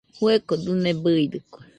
Fueko 0.15 0.53
dɨne 0.63 0.91
bɨidɨkue. 1.01 1.61